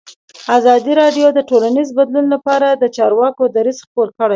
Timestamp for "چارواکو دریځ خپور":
2.97-4.07